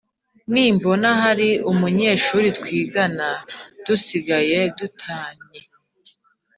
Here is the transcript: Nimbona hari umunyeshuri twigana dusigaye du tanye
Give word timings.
Nimbona 0.51 1.09
hari 1.21 1.49
umunyeshuri 1.71 2.47
twigana 2.59 3.27
dusigaye 3.85 4.59
du 4.77 4.87
tanye 5.01 5.59